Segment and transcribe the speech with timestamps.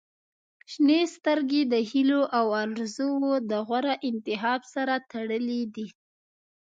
[0.71, 5.87] •شنې سترګې د هیلو او آرزووو د غوره انتخاب سره تړلې دي.